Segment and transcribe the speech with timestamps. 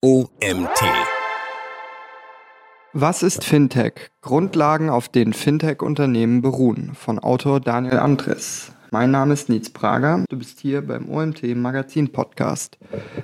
[0.00, 0.80] OMT.
[2.92, 4.12] Was ist Fintech?
[4.20, 6.92] Grundlagen, auf denen Fintech-Unternehmen beruhen.
[6.94, 8.70] Von Autor Daniel Andres.
[8.92, 10.24] Mein Name ist Nietz Prager.
[10.28, 12.78] Du bist hier beim OMT Magazin Podcast.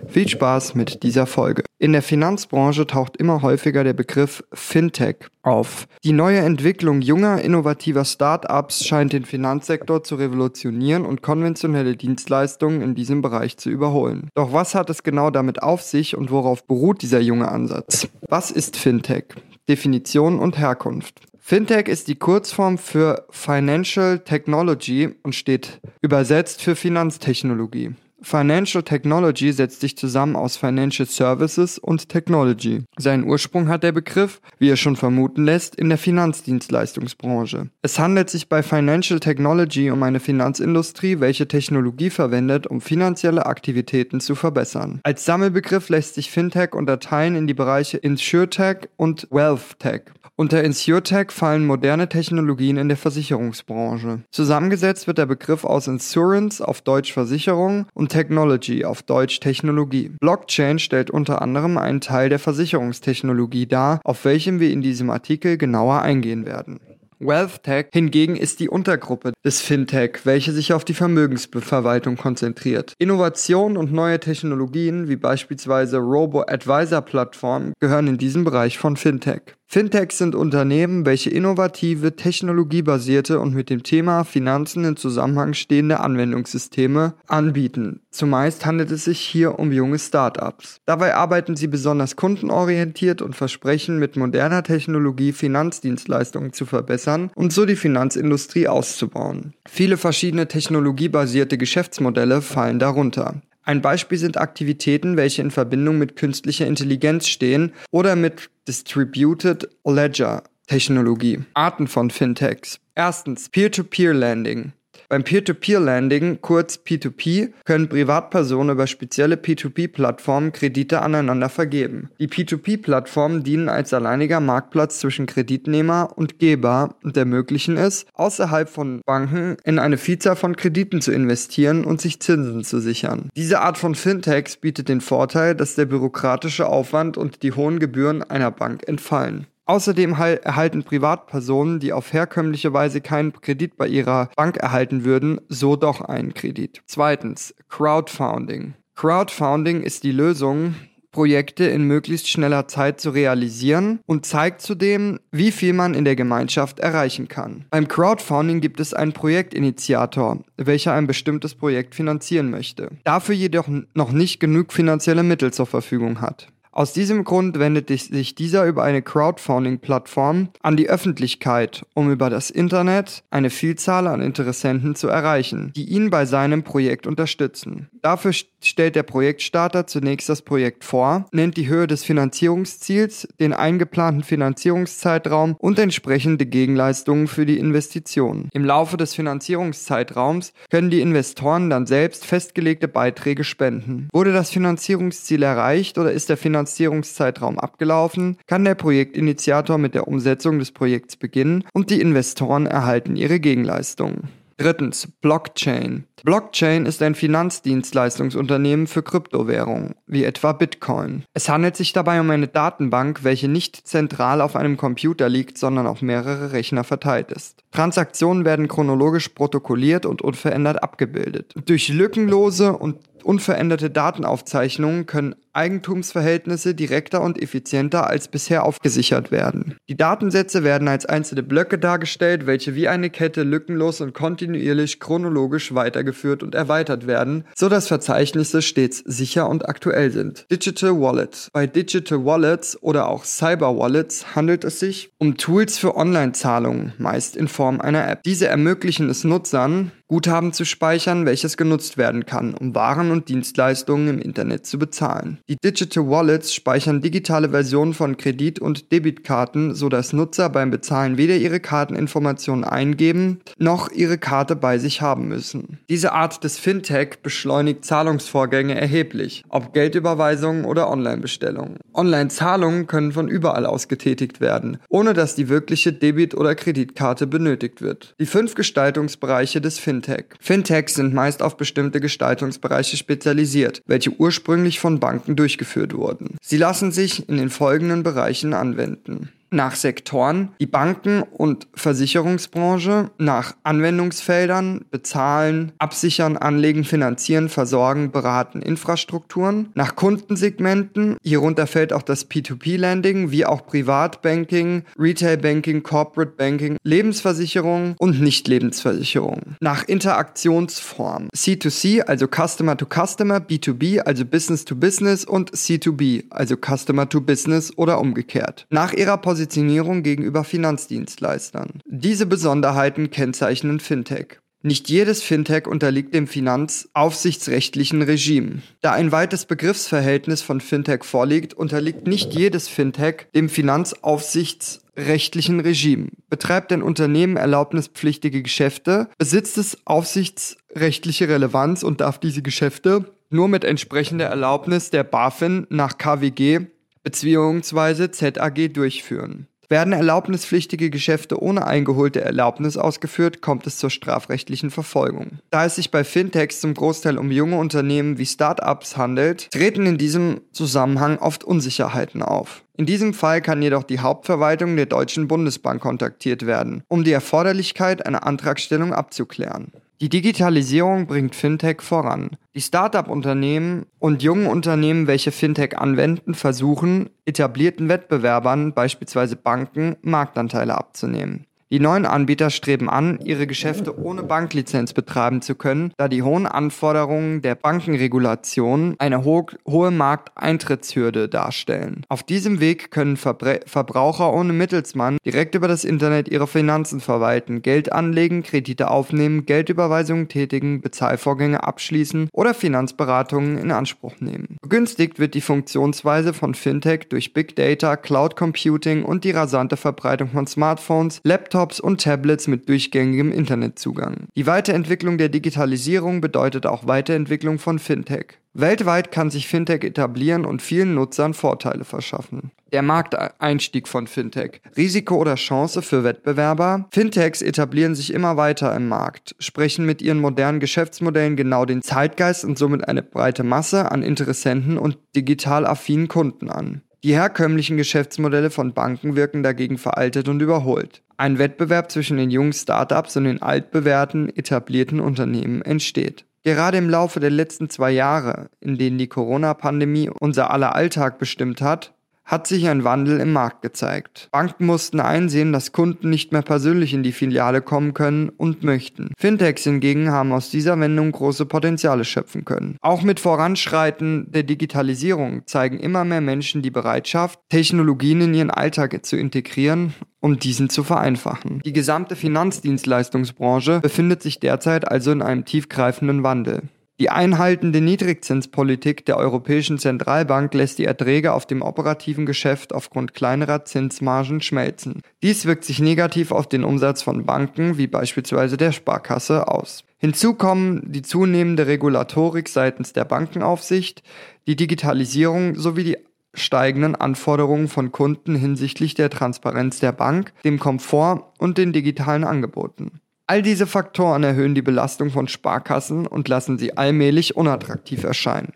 [0.09, 1.63] Viel Spaß mit dieser Folge.
[1.85, 5.87] In der Finanzbranche taucht immer häufiger der Begriff Fintech auf.
[6.03, 12.95] Die neue Entwicklung junger, innovativer Start-ups scheint den Finanzsektor zu revolutionieren und konventionelle Dienstleistungen in
[12.95, 14.31] diesem Bereich zu überholen.
[14.35, 18.09] Doch was hat es genau damit auf sich und worauf beruht dieser junge Ansatz?
[18.31, 19.25] Was ist Fintech?
[19.69, 21.21] Definition und Herkunft.
[21.39, 27.95] Fintech ist die Kurzform für Financial Technology und steht übersetzt für Finanztechnologie.
[28.25, 32.83] Financial Technology setzt sich zusammen aus Financial Services und Technology.
[32.97, 37.69] Seinen Ursprung hat der Begriff, wie er schon vermuten lässt, in der Finanzdienstleistungsbranche.
[37.83, 44.21] Es handelt sich bei Financial Technology um eine Finanzindustrie, welche Technologie verwendet, um finanzielle Aktivitäten
[44.21, 45.01] zu verbessern.
[45.03, 50.05] Als Sammelbegriff lässt sich Fintech unterteilen in die Bereiche InsurTech und WealthTech.
[50.37, 54.25] Unter InsurTech fallen moderne Technologien in der Versicherungsbranche.
[54.33, 60.11] Zusammengesetzt wird der Begriff aus Insurance auf Deutsch Versicherung und Technology auf Deutsch Technologie.
[60.21, 65.57] Blockchain stellt unter anderem einen Teil der Versicherungstechnologie dar, auf welchem wir in diesem Artikel
[65.57, 66.81] genauer eingehen werden.
[67.21, 72.95] WealthTech hingegen ist die Untergruppe des Fintech, welche sich auf die Vermögensverwaltung konzentriert.
[72.99, 79.55] Innovationen und neue Technologien wie beispielsweise Robo-Advisor-Plattformen gehören in diesem Bereich von Fintech.
[79.67, 87.15] Fintechs sind Unternehmen, welche innovative, technologiebasierte und mit dem Thema Finanzen in Zusammenhang stehende Anwendungssysteme
[87.27, 88.01] anbieten.
[88.11, 90.81] Zumeist handelt es sich hier um junge Startups.
[90.87, 97.67] Dabei arbeiten sie besonders kundenorientiert und versprechen mit moderner Technologie Finanzdienstleistungen zu verbessern und so
[97.67, 99.55] die Finanzindustrie auszubauen.
[99.67, 103.43] Viele verschiedene technologiebasierte Geschäftsmodelle fallen darunter.
[103.65, 110.43] Ein Beispiel sind Aktivitäten, welche in Verbindung mit künstlicher Intelligenz stehen oder mit Distributed Ledger
[110.67, 111.45] Technologie.
[111.55, 112.81] Arten von Fintechs.
[112.95, 114.73] Erstens Peer-to-Peer-Landing.
[115.09, 122.11] Beim Peer-to-Peer-Landing, kurz P2P, können Privatpersonen über spezielle P2P-Plattformen Kredite aneinander vergeben.
[122.19, 129.03] Die P2P-Plattformen dienen als alleiniger Marktplatz zwischen Kreditnehmer und Geber und ermöglichen es, außerhalb von
[129.05, 133.31] Banken in eine Vielzahl von Krediten zu investieren und sich Zinsen zu sichern.
[133.37, 138.23] Diese Art von Fintechs bietet den Vorteil, dass der bürokratische Aufwand und die hohen Gebühren
[138.23, 139.47] einer Bank entfallen.
[139.67, 145.77] Außerdem erhalten Privatpersonen, die auf herkömmliche Weise keinen Kredit bei ihrer Bank erhalten würden, so
[145.77, 146.83] doch einen Kredit.
[146.87, 148.75] Zweitens, Crowdfunding.
[148.95, 150.75] Crowdfunding ist die Lösung,
[151.15, 156.17] Projekte in möglichst schneller Zeit zu realisieren und zeigt zudem, wie viel man in der
[156.17, 157.67] Gemeinschaft erreichen kann.
[157.71, 164.11] Beim Crowdfunding gibt es einen Projektinitiator, welcher ein bestimmtes Projekt finanzieren möchte, dafür jedoch noch
[164.11, 166.49] nicht genug finanzielle Mittel zur Verfügung hat.
[166.77, 172.51] Aus diesem Grund wendet sich dieser über eine Crowdfunding-Plattform an die Öffentlichkeit, um über das
[172.51, 177.89] Internet eine Vielzahl an Interessenten zu erreichen, die ihn bei seinem Projekt unterstützen.
[178.03, 184.25] Dafür stellt der Projektstarter zunächst das Projekt vor, nennt die Höhe des Finanzierungsziels, den eingeplanten
[184.25, 188.49] Finanzierungszeitraum und entsprechende Gegenleistungen für die Investitionen.
[188.53, 194.09] Im Laufe des Finanzierungszeitraums können die Investoren dann selbst festgelegte Beiträge spenden.
[194.13, 200.09] Wurde das Finanzierungsziel erreicht oder ist der Finanzierungsziel Finanzierungszeitraum abgelaufen, kann der Projektinitiator mit der
[200.09, 204.29] Umsetzung des Projekts beginnen und die Investoren erhalten ihre Gegenleistungen.
[204.57, 206.05] Drittens, Blockchain.
[206.23, 211.25] Blockchain ist ein Finanzdienstleistungsunternehmen für Kryptowährungen, wie etwa Bitcoin.
[211.35, 215.89] Es handelt sich dabei um eine Datenbank, welche nicht zentral auf einem Computer liegt, sondern
[215.89, 217.65] auf mehrere Rechner verteilt ist.
[217.73, 221.53] Transaktionen werden chronologisch protokolliert und unverändert abgebildet.
[221.67, 229.77] Durch lückenlose und unveränderte Datenaufzeichnungen können Eigentumsverhältnisse direkter und effizienter als bisher aufgesichert werden.
[229.89, 235.75] Die Datensätze werden als einzelne Blöcke dargestellt, welche wie eine Kette lückenlos und kontinuierlich chronologisch
[235.75, 240.47] weitergeführt und erweitert werden, so dass Verzeichnisse stets sicher und aktuell sind.
[240.51, 241.49] Digital Wallet.
[241.53, 247.37] Bei Digital Wallets oder auch Cyber Wallets handelt es sich um Tools für Online-Zahlungen, meist
[247.37, 248.23] in Form einer App.
[248.25, 254.09] Diese ermöglichen es Nutzern, Guthaben zu speichern, welches genutzt werden kann, um Waren und Dienstleistungen
[254.09, 255.39] im Internet zu bezahlen.
[255.49, 261.37] Die Digital Wallets speichern digitale Versionen von Kredit- und Debitkarten, sodass Nutzer beim Bezahlen weder
[261.37, 265.79] ihre Karteninformationen eingeben noch ihre Karte bei sich haben müssen.
[265.89, 271.79] Diese Art des Fintech beschleunigt Zahlungsvorgänge erheblich, ob Geldüberweisungen oder Online-Bestellungen.
[271.95, 277.81] Online-Zahlungen können von überall aus getätigt werden, ohne dass die wirkliche Debit- oder Kreditkarte benötigt
[277.81, 278.15] wird.
[278.21, 280.25] Die fünf Gestaltungsbereiche des Fintech Fintech.
[280.41, 286.37] Fintechs sind meist auf bestimmte Gestaltungsbereiche spezialisiert, welche ursprünglich von Banken durchgeführt wurden.
[286.43, 293.55] Sie lassen sich in den folgenden Bereichen anwenden nach Sektoren, die Banken- und Versicherungsbranche, nach
[293.63, 303.31] Anwendungsfeldern, bezahlen, absichern, anlegen, finanzieren, versorgen, beraten, Infrastrukturen, nach Kundensegmenten, hierunter fällt auch das P2P-Landing,
[303.31, 312.87] wie auch Privatbanking, Retail-Banking, Corporate Banking, Lebensversicherung und Nicht-Lebensversicherung, nach Interaktionsform, C2C, also Customer to
[312.87, 318.93] Customer, B2B, also Business to Business und C2B, also Customer to Business oder umgekehrt, nach
[318.93, 321.83] ihrer Position Positionierung gegenüber Finanzdienstleistern.
[321.85, 324.39] Diese Besonderheiten kennzeichnen Fintech.
[324.63, 328.63] Nicht jedes Fintech unterliegt dem finanzaufsichtsrechtlichen Regime.
[328.81, 336.09] Da ein weites Begriffsverhältnis von Fintech vorliegt, unterliegt nicht jedes Fintech dem finanzaufsichtsrechtlichen Regime.
[336.31, 343.65] Betreibt ein Unternehmen erlaubnispflichtige Geschäfte, besitzt es aufsichtsrechtliche Relevanz und darf diese Geschäfte nur mit
[343.65, 346.61] entsprechender Erlaubnis der BaFin nach KWG
[347.05, 348.11] bzw.
[348.11, 349.47] ZAG durchführen.
[349.69, 355.39] Werden erlaubnispflichtige Geschäfte ohne eingeholte Erlaubnis ausgeführt, kommt es zur strafrechtlichen Verfolgung.
[355.51, 359.99] Da es sich bei Fintechs zum Großteil um junge Unternehmen wie Start-ups handelt, treten in
[359.99, 362.63] diesem Zusammenhang oft Unsicherheiten auf.
[362.77, 368.05] In diesem Fall kann jedoch die Hauptverwaltung der Deutschen Bundesbank kontaktiert werden, um die Erforderlichkeit
[368.05, 369.73] einer Antragstellung abzuklären.
[370.05, 372.37] Die Digitalisierung bringt Fintech voran.
[372.55, 381.47] Die Start-up-Unternehmen und jungen Unternehmen, welche Fintech anwenden, versuchen, etablierten Wettbewerbern, beispielsweise Banken, Marktanteile abzunehmen.
[381.75, 386.47] Die neuen Anbieter streben an, ihre Geschäfte ohne Banklizenz betreiben zu können, da die hohen
[386.47, 392.07] Anforderungen der Bankenregulation eine ho hohe Markteintrittshürde darstellen.
[392.09, 397.61] Auf diesem Weg können Verbre Verbraucher ohne Mittelsmann direkt über das Internet ihre Finanzen verwalten,
[397.61, 404.59] Geld anlegen, Kredite aufnehmen, Geldüberweisungen tätigen, Bezahlvorgänge abschließen oder Finanzberatungen in Anspruch nehmen.
[404.63, 410.29] Begünstigt wird die Funktionsweise von Fintech durch Big Data, Cloud Computing und die rasante Verbreitung
[410.29, 414.27] von Smartphones, Laptops, Laptops und Tablets mit durchgängigem Internetzugang.
[414.37, 418.39] Die Weiterentwicklung der Digitalisierung bedeutet auch Weiterentwicklung von Fintech.
[418.53, 422.51] Weltweit kann sich Fintech etablieren und vielen Nutzern Vorteile verschaffen.
[422.71, 424.61] Der Markteinstieg von Fintech.
[424.77, 426.87] Risiko oder Chance für Wettbewerber?
[426.93, 432.45] Fintechs etablieren sich immer weiter im Markt, sprechen mit ihren modernen Geschäftsmodellen genau den Zeitgeist
[432.45, 436.83] und somit eine breite Masse an Interessenten und digital affinen Kunden an.
[437.05, 441.03] Die herkömmlichen Geschäftsmodelle von Banken wirken dagegen veraltet und überholt.
[441.19, 446.25] Ein Wettbewerb zwischen den jungen Startups und den altbewährten, etablierten Unternehmen entsteht.
[446.45, 451.61] Gerade im Laufe der letzten zwei Jahre, in denen die Corona-Pandemie unser aller Alltag bestimmt
[451.61, 451.93] hat,
[452.25, 454.29] hat sich ein Wandel im Markt gezeigt.
[454.33, 459.13] Banken mussten einsehen, dass Kunden nicht mehr persönlich in die Filiale kommen können und möchten.
[459.19, 462.77] Fintechs hingegen haben aus dieser Wendung große Potenziale schöpfen können.
[462.81, 469.05] Auch mit Voranschreiten der Digitalisierung zeigen immer mehr Menschen die Bereitschaft, Technologien in ihren Alltag
[469.05, 471.61] zu integrieren um diesen zu vereinfachen.
[471.67, 476.63] Die gesamte Finanzdienstleistungsbranche befindet sich derzeit also in einem tiefgreifenden Wandel.
[477.01, 483.65] Die einhaltende Niedrigzinspolitik der Europäischen Zentralbank lässt die Erträge auf dem operativen Geschäft aufgrund kleinerer
[483.65, 485.01] Zinsmargen schmelzen.
[485.21, 489.83] Dies wirkt sich negativ auf den Umsatz von Banken wie beispielsweise der Sparkasse aus.
[489.99, 494.05] Hinzu kommen die zunehmende Regulatorik seitens der Bankenaufsicht,
[494.47, 495.97] die Digitalisierung sowie die
[496.35, 503.01] steigenden Anforderungen von Kunden hinsichtlich der Transparenz der Bank, dem Komfort und den digitalen Angeboten.
[503.27, 508.53] All diese Faktoren erhöhen die Belastung von Sparkassen und lassen sie allmählich unattraktiv erscheinen.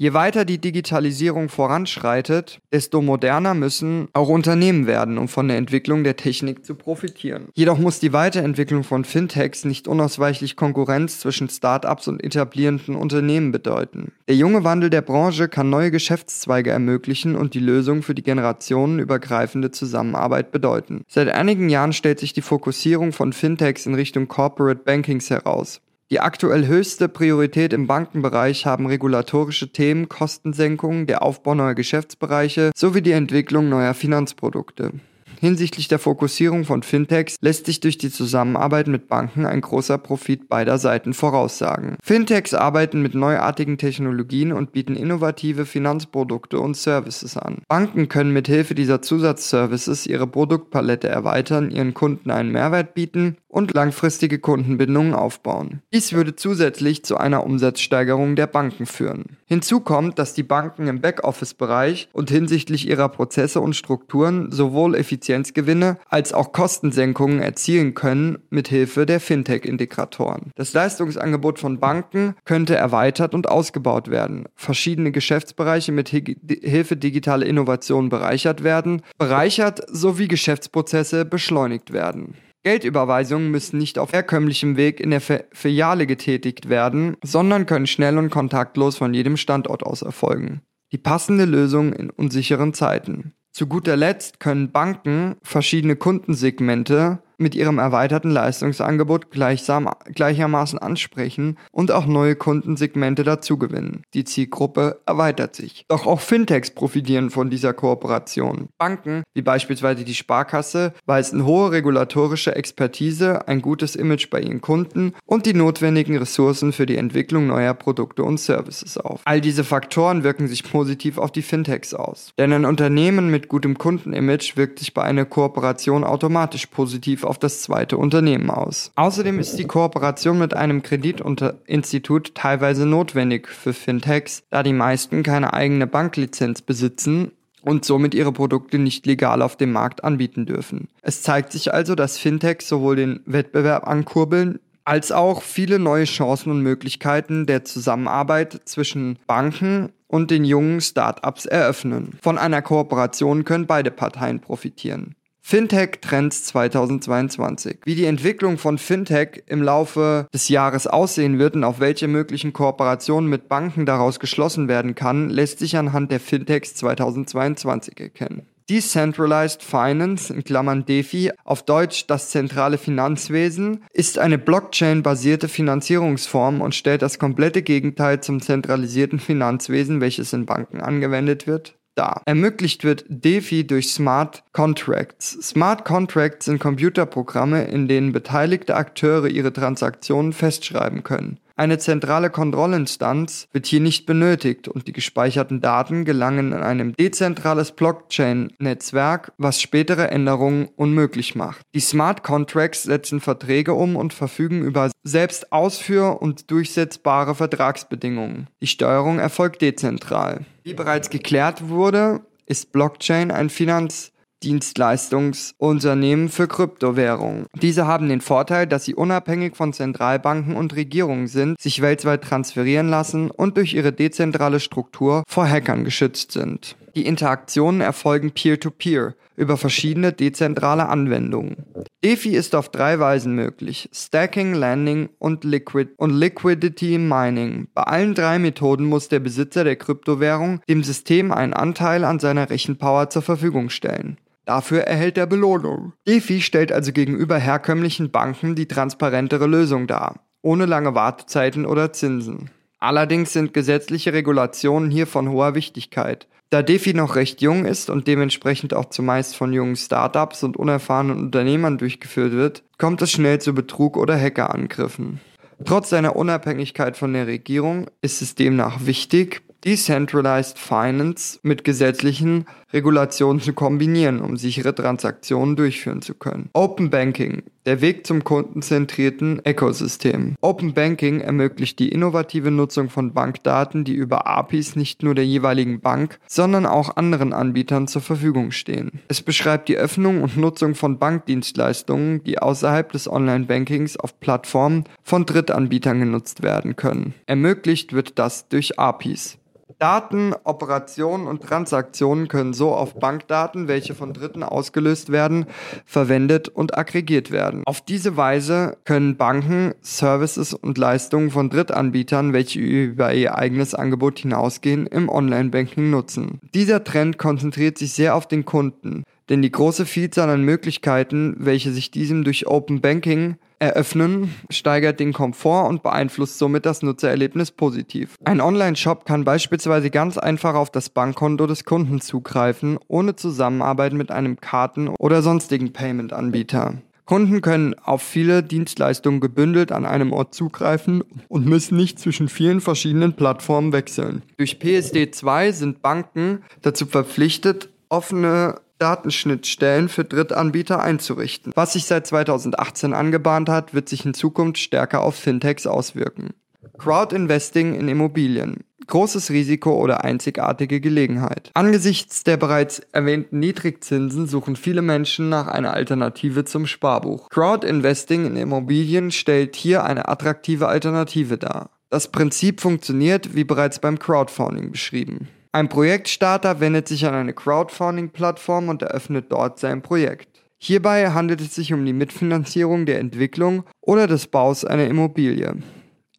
[0.00, 6.04] Je weiter die Digitalisierung voranschreitet, desto moderner müssen auch Unternehmen werden, um von der Entwicklung
[6.04, 7.48] der Technik zu profitieren.
[7.54, 14.12] Jedoch muss die Weiterentwicklung von Fintechs nicht unausweichlich Konkurrenz zwischen Startups und etablierenden Unternehmen bedeuten.
[14.28, 19.72] Der junge Wandel der Branche kann neue Geschäftszweige ermöglichen und die Lösung für die generationenübergreifende
[19.72, 21.02] Zusammenarbeit bedeuten.
[21.08, 25.80] Seit einigen Jahren stellt sich die Fokussierung von Fintechs in Richtung Corporate Bankings heraus.
[26.10, 33.02] Die aktuell höchste Priorität im Bankenbereich haben regulatorische Themen, Kostensenkungen, der Aufbau neuer Geschäftsbereiche sowie
[33.02, 34.92] die Entwicklung neuer Finanzprodukte.
[35.40, 40.48] Hinsichtlich der Fokussierung von Fintechs lässt sich durch die Zusammenarbeit mit Banken ein großer Profit
[40.48, 41.96] beider Seiten voraussagen.
[42.02, 47.58] Fintechs arbeiten mit neuartigen Technologien und bieten innovative Finanzprodukte und Services an.
[47.68, 53.74] Banken können mit Hilfe dieser Zusatzservices ihre Produktpalette erweitern, ihren Kunden einen Mehrwert bieten und
[53.74, 55.82] langfristige Kundenbindungen aufbauen.
[55.92, 59.38] Dies würde zusätzlich zu einer Umsatzsteigerung der Banken führen.
[59.46, 64.94] Hinzu kommt, dass die Banken im Backoffice-Bereich und hinsichtlich ihrer Prozesse und Strukturen sowohl
[65.28, 70.52] Effizienzgewinne als auch Kostensenkungen erzielen können mit Hilfe der Fintech-Integratoren.
[70.54, 78.08] Das Leistungsangebot von Banken könnte erweitert und ausgebaut werden, verschiedene Geschäftsbereiche mit Hilfe digitaler Innovation
[78.08, 82.34] bereichert werden, bereichert sowie Geschäftsprozesse beschleunigt werden.
[82.64, 88.30] Geldüberweisungen müssen nicht auf herkömmlichem Weg in der Filiale getätigt werden, sondern können schnell und
[88.30, 90.62] kontaktlos von jedem Standort aus erfolgen.
[90.90, 93.34] Die passende Lösung in unsicheren Zeiten.
[93.58, 101.90] Zu guter Letzt können Banken verschiedene Kundensegmente mit ihrem erweiterten Leistungsangebot gleichsam, gleichermaßen ansprechen und
[101.90, 104.02] auch neue Kundensegmente dazugewinnen.
[104.14, 105.84] Die Zielgruppe erweitert sich.
[105.88, 108.68] Doch auch Fintechs profitieren von dieser Kooperation.
[108.78, 115.12] Banken, wie beispielsweise die Sparkasse, weisen hohe regulatorische Expertise, ein gutes Image bei ihren Kunden
[115.24, 119.20] und die notwendigen Ressourcen für die Entwicklung neuer Produkte und Services auf.
[119.24, 122.32] All diese Faktoren wirken sich positiv auf die Fintechs aus.
[122.38, 127.62] Denn ein Unternehmen mit gutem Kundenimage wirkt sich bei einer Kooperation automatisch positiv auf das
[127.62, 128.90] zweite Unternehmen aus.
[128.96, 135.52] Außerdem ist die Kooperation mit einem Kreditinstitut teilweise notwendig für Fintechs, da die meisten keine
[135.52, 137.32] eigene Banklizenz besitzen
[137.62, 140.88] und somit ihre Produkte nicht legal auf dem Markt anbieten dürfen.
[141.02, 146.50] Es zeigt sich also, dass Fintechs sowohl den Wettbewerb ankurbeln, als auch viele neue Chancen
[146.50, 152.18] und Möglichkeiten der Zusammenarbeit zwischen Banken und den jungen Startups eröffnen.
[152.22, 155.14] Von einer Kooperation können beide Parteien profitieren.
[155.50, 157.78] Fintech Trends 2022.
[157.86, 162.52] Wie die Entwicklung von Fintech im Laufe des Jahres aussehen wird und auf welche möglichen
[162.52, 168.46] Kooperationen mit Banken daraus geschlossen werden kann, lässt sich anhand der Fintechs 2022 erkennen.
[168.68, 176.74] Decentralized Finance, in Klammern DeFi, auf Deutsch das zentrale Finanzwesen, ist eine Blockchain-basierte Finanzierungsform und
[176.74, 182.22] stellt das komplette Gegenteil zum zentralisierten Finanzwesen, welches in Banken angewendet wird, dar.
[182.24, 185.38] Ermöglicht wird DeFi durch Smart Contracts.
[185.42, 191.38] Smart Contracts sind Computerprogramme, in denen beteiligte Akteure ihre Transaktionen festschreiben können.
[191.58, 197.72] Eine zentrale Kontrollinstanz wird hier nicht benötigt und die gespeicherten Daten gelangen in ein dezentrales
[197.72, 201.62] Blockchain-Netzwerk, was spätere Änderungen unmöglich macht.
[201.74, 208.46] Die Smart Contracts setzen Verträge um und verfügen über selbst ausführ- und durchsetzbare Vertragsbedingungen.
[208.62, 210.44] Die Steuerung erfolgt dezentral.
[210.68, 217.46] Wie bereits geklärt wurde, ist Blockchain ein Finanz Dienstleistungsunternehmen für Kryptowährungen.
[217.54, 222.90] Diese haben den Vorteil, dass sie unabhängig von Zentralbanken und Regierungen sind, sich weltweit transferieren
[222.90, 226.76] lassen und durch ihre dezentrale Struktur vor Hackern geschützt sind.
[226.94, 231.64] Die Interaktionen erfolgen peer-to-peer -peer über verschiedene dezentrale Anwendungen.
[232.04, 237.68] DeFi ist auf drei Weisen möglich: Stacking, Landing und, Liquid und Liquidity Mining.
[237.74, 242.50] Bei allen drei Methoden muss der Besitzer der Kryptowährung dem System einen Anteil an seiner
[242.50, 244.18] Rechenpower zur Verfügung stellen.
[244.44, 245.92] Dafür erhält er Belohnung.
[246.06, 252.50] DeFi stellt also gegenüber herkömmlichen Banken die transparentere Lösung dar, ohne lange Wartezeiten oder Zinsen.
[252.78, 256.28] Allerdings sind gesetzliche Regulationen hier von hoher Wichtigkeit.
[256.50, 261.18] Da DeFi noch recht jung ist und dementsprechend auch zumeist von jungen Startups und unerfahrenen
[261.18, 265.20] Unternehmern durchgeführt wird, kommt es schnell zu Betrug oder Hackerangriffen.
[265.64, 273.42] Trotz seiner Unabhängigkeit von der Regierung ist es demnach wichtig, Decentralized Finance mit gesetzlichen Regulationen
[273.42, 276.48] zu kombinieren, um sichere Transaktionen durchführen zu können.
[276.52, 280.34] Open Banking, der Weg zum kundenzentrierten Ökosystem.
[280.40, 285.80] Open Banking ermöglicht die innovative Nutzung von Bankdaten, die über APIs nicht nur der jeweiligen
[285.80, 289.00] Bank, sondern auch anderen Anbietern zur Verfügung stehen.
[289.08, 295.26] Es beschreibt die Öffnung und Nutzung von Bankdienstleistungen, die außerhalb des Online-Bankings auf Plattformen von
[295.26, 297.14] Drittanbietern genutzt werden können.
[297.26, 299.38] Ermöglicht wird das durch APIs.
[299.78, 305.46] Daten, Operationen und Transaktionen können so auf Bankdaten, welche von Dritten ausgelöst werden,
[305.84, 307.62] verwendet und aggregiert werden.
[307.66, 314.20] Auf diese Weise können Banken Services und Leistungen von Drittanbietern, welche über ihr eigenes Angebot
[314.20, 316.40] hinausgehen, im Online-Banking nutzen.
[316.54, 321.72] Dieser Trend konzentriert sich sehr auf den Kunden, denn die große Vielzahl an Möglichkeiten, welche
[321.72, 328.14] sich diesem durch Open Banking eröffnen, steigert den Komfort und beeinflusst somit das Nutzererlebnis positiv.
[328.24, 334.10] Ein Online-Shop kann beispielsweise ganz einfach auf das Bankkonto des Kunden zugreifen, ohne Zusammenarbeit mit
[334.10, 336.74] einem Karten- oder sonstigen Payment-Anbieter.
[337.04, 342.60] Kunden können auf viele Dienstleistungen gebündelt an einem Ort zugreifen und müssen nicht zwischen vielen
[342.60, 344.22] verschiedenen Plattformen wechseln.
[344.36, 351.52] Durch PSD2 sind Banken dazu verpflichtet, offene Datenschnittstellen für Drittanbieter einzurichten.
[351.54, 356.30] Was sich seit 2018 angebahnt hat, wird sich in Zukunft stärker auf Fintechs auswirken.
[356.78, 358.64] Crowd-Investing in Immobilien.
[358.86, 361.50] Großes Risiko oder einzigartige Gelegenheit.
[361.52, 367.28] Angesichts der bereits erwähnten Niedrigzinsen suchen viele Menschen nach einer Alternative zum Sparbuch.
[367.28, 371.70] Crowd-Investing in Immobilien stellt hier eine attraktive Alternative dar.
[371.90, 375.28] Das Prinzip funktioniert wie bereits beim Crowdfunding beschrieben.
[375.52, 380.44] Ein Projektstarter wendet sich an eine Crowdfunding-Plattform und eröffnet dort sein Projekt.
[380.58, 385.56] Hierbei handelt es sich um die Mitfinanzierung der Entwicklung oder des Baus einer Immobilie.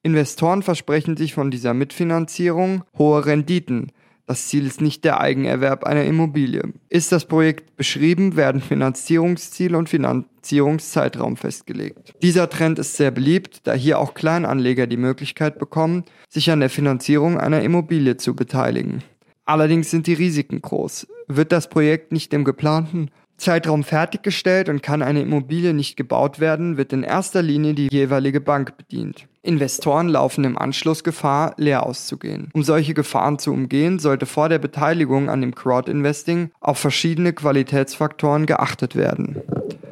[0.02, 3.92] Investoren versprechen sich von dieser Mitfinanzierung hohe Renditen.
[4.26, 6.62] Das Ziel ist nicht der Eigenerwerb einer Immobilie.
[6.88, 12.14] Ist das Projekt beschrieben, werden Finanzierungsziel und Finanzierungszeitraum festgelegt.
[12.22, 16.70] Dieser Trend ist sehr beliebt, da hier auch Kleinanleger die Möglichkeit bekommen, sich an der
[16.70, 19.04] Finanzierung einer Immobilie zu beteiligen.
[19.50, 21.08] Allerdings sind die Risiken groß.
[21.28, 26.78] Wird das Projekt nicht im geplanten Zeitraum fertiggestellt und kann eine Immobilie nicht gebaut werden,
[26.78, 29.28] wird in erster Linie die jeweilige Bank bedient.
[29.42, 32.52] Investoren laufen im Anschluss Gefahr, leer auszugehen.
[32.54, 38.46] Um solche Gefahren zu umgehen, sollte vor der Beteiligung an dem Crowd-Investing auf verschiedene Qualitätsfaktoren
[38.46, 39.42] geachtet werden.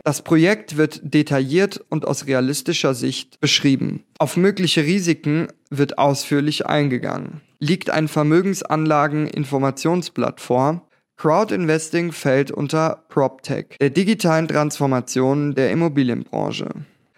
[0.07, 4.05] Das Projekt wird detailliert und aus realistischer Sicht beschrieben.
[4.19, 7.41] Auf mögliche Risiken wird ausführlich eingegangen.
[7.59, 10.87] Liegt ein Vermögensanlagen-Informationsblatt vor,
[11.17, 16.69] Crowd-Investing fällt unter PropTech, der digitalen Transformation der Immobilienbranche.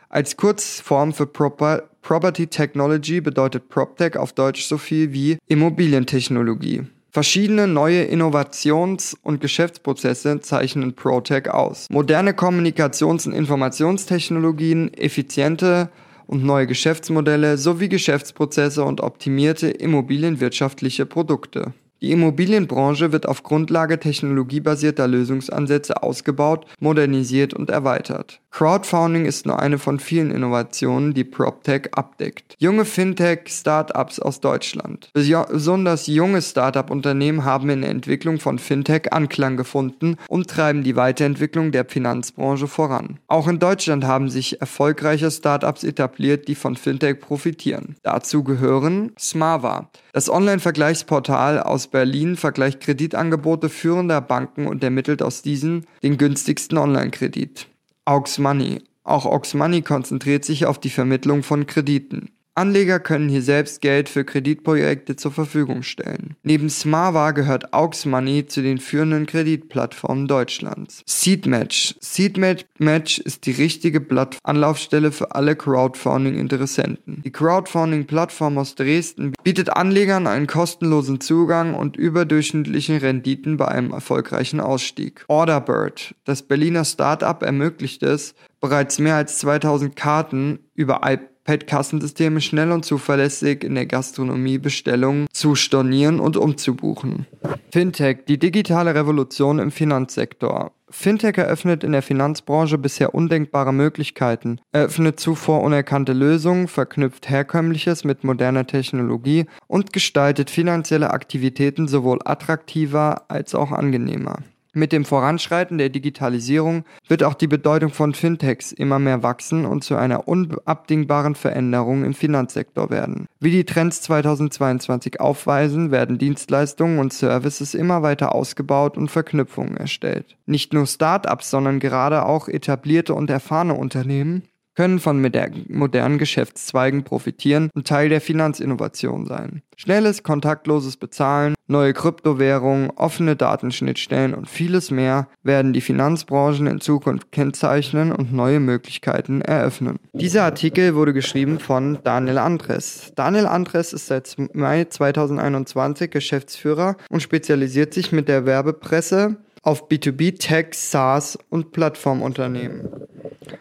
[0.10, 6.88] Als Kurzform für Proper Property Technology bedeutet PropTech auf Deutsch so viel wie Immobilientechnologie.
[7.12, 11.88] Verschiedene neue Innovations- und Geschäftsprozesse zeichnen ProTech aus.
[11.90, 15.90] Moderne Kommunikations- und Informationstechnologien, effiziente
[16.28, 21.74] und neue Geschäftsmodelle sowie Geschäftsprozesse und optimierte immobilienwirtschaftliche Produkte.
[22.02, 28.40] Die Immobilienbranche wird auf Grundlage technologiebasierter Lösungsansätze ausgebaut, modernisiert und erweitert.
[28.52, 32.56] Crowdfunding ist nur eine von vielen Innovationen, die PropTech abdeckt.
[32.58, 35.12] Junge Fintech-Startups aus Deutschland.
[35.14, 41.72] Besonders junge Startup-Unternehmen haben in der Entwicklung von Fintech Anklang gefunden und treiben die Weiterentwicklung
[41.72, 43.20] der Finanzbranche voran.
[43.28, 47.98] Auch in Deutschland haben sich erfolgreiche Startups etabliert, die von Fintech profitieren.
[48.04, 55.86] Dazu gehören Smava, das Online-Vergleichsportal aus Berlin vergleicht Kreditangebote führender Banken und ermittelt aus diesen
[56.04, 57.68] den günstigsten Online-Kredit.
[58.06, 58.82] Aux Money.
[59.04, 62.30] Auch Aux Money konzentriert sich auf die Vermittlung von Krediten.
[62.60, 66.36] Anleger können hier selbst Geld für Kreditprojekte zur Verfügung stellen.
[66.44, 71.02] Neben Smava gehört Aux Money zu den führenden Kreditplattformen Deutschlands.
[71.06, 71.96] Seedmatch.
[72.02, 74.06] Seedmatch ist die richtige
[74.44, 77.22] Anlaufstelle für alle Crowdfunding-Interessenten.
[77.24, 84.60] Die Crowdfunding-Plattform aus Dresden bietet Anlegern einen kostenlosen Zugang und überdurchschnittlichen Renditen bei einem erfolgreichen
[84.60, 85.24] Ausstieg.
[85.30, 86.14] Orderbird.
[86.26, 91.06] Das Berliner Startup ermöglicht es, bereits mehr als 2000 Karten über
[91.50, 97.26] iPad-Kassensysteme schnell und zuverlässig in der Gastronomie Bestellungen zu stornieren und umzubuchen.
[97.72, 100.72] Fintech, die digitale Revolution im Finanzsektor.
[100.92, 108.24] Fintech eröffnet in der Finanzbranche bisher undenkbare Möglichkeiten, eröffnet zuvor unerkannte Lösungen, verknüpft Herkömmliches mit
[108.24, 114.40] moderner Technologie und gestaltet finanzielle Aktivitäten sowohl attraktiver als auch angenehmer.
[114.74, 119.84] Mit dem Voranschreiten der Digitalisierung wird auch die Bedeutung von Fintechs immer mehr wachsen und
[119.84, 123.26] zu einer unabdingbaren Veränderung im Finanzsektor werden.
[123.40, 130.38] Wie die Trends 2022 aufweisen, werden Dienstleistungen und Services immer weiter ausgebaut und Verknüpfungen erstellt.
[130.46, 134.44] Nicht nur Start-ups, sondern gerade auch etablierte und erfahrene Unternehmen
[134.80, 139.62] können von modernen Geschäftszweigen profitieren und Teil der Finanzinnovation sein.
[139.76, 147.30] Schnelles, kontaktloses Bezahlen, neue Kryptowährungen, offene Datenschnittstellen und vieles mehr werden die Finanzbranchen in Zukunft
[147.34, 149.98] kennzeichnen und neue Möglichkeiten eröffnen.
[150.14, 153.12] Dieser Artikel wurde geschrieben von Daniel Andres.
[153.18, 160.40] Daniel Andres ist seit Mai 2021 Geschäftsführer und spezialisiert sich mit der Werbepresse auf B2B
[160.40, 162.88] Tech, SaaS und Plattformunternehmen.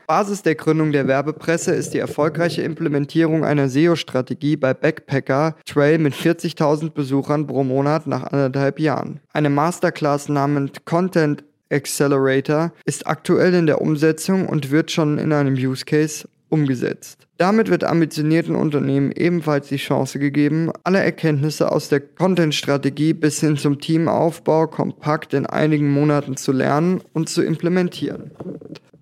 [0.07, 6.15] Basis der Gründung der Werbepresse ist die erfolgreiche Implementierung einer SEO-Strategie bei Backpacker Trail mit
[6.15, 9.21] 40.000 Besuchern pro Monat nach anderthalb Jahren.
[9.33, 15.55] Eine Masterclass namens Content Accelerator ist aktuell in der Umsetzung und wird schon in einem
[15.55, 17.27] Use Case umgesetzt.
[17.37, 23.57] Damit wird ambitionierten Unternehmen ebenfalls die Chance gegeben, alle Erkenntnisse aus der Content-Strategie bis hin
[23.57, 28.33] zum Teamaufbau kompakt in einigen Monaten zu lernen und zu implementieren.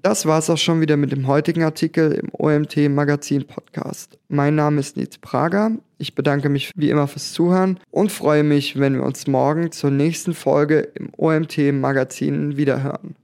[0.07, 4.21] Das war es auch schon wieder mit dem heutigen Artikel im OMT Magazin Podcast.
[4.29, 5.73] Mein Name ist Nils Prager.
[5.99, 9.91] Ich bedanke mich wie immer fürs Zuhören und freue mich, wenn wir uns morgen zur
[9.91, 13.17] nächsten Folge im OMT Magazin wiederhören.